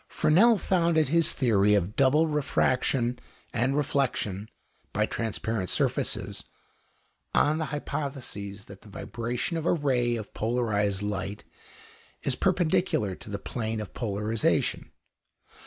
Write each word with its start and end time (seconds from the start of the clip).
Fresnel 0.07 0.57
founded 0.57 1.09
his 1.09 1.33
theory 1.33 1.75
of 1.75 1.95
double 1.95 2.25
refraction 2.25 3.19
and 3.53 3.77
reflexion 3.77 4.49
by 4.93 5.05
transparent 5.05 5.69
surfaces, 5.69 6.43
on 7.35 7.59
the 7.59 7.65
hypothesis 7.65 8.65
that 8.65 8.81
the 8.81 8.89
vibration 8.89 9.57
of 9.57 9.67
a 9.67 9.73
ray 9.73 10.15
of 10.15 10.33
polarized 10.33 11.03
light 11.03 11.43
is 12.23 12.33
perpendicular 12.33 13.13
to 13.13 13.29
the 13.29 13.37
plane 13.37 13.79
of 13.79 13.93
polarization. 13.93 14.89